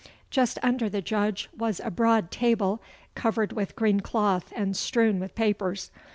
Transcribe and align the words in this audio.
Just 0.31 0.57
under 0.63 0.89
the 0.89 1.03
Judge 1.03 1.47
was 1.55 1.79
a 1.79 1.91
broad 1.91 2.31
table, 2.31 2.81
covered 3.13 3.53
with 3.53 3.75
green 3.75 3.99
cloth 3.99 4.51
and 4.55 4.75
strewn 4.75 5.19
with 5.19 5.35
papers. 5.35 5.91